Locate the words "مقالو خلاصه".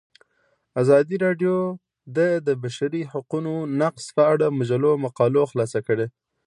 5.05-5.79